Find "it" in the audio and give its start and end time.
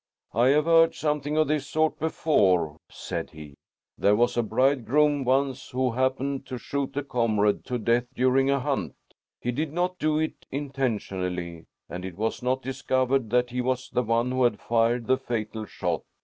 10.17-10.47, 12.03-12.17